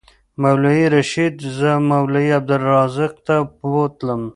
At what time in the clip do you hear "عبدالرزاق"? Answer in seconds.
2.39-3.13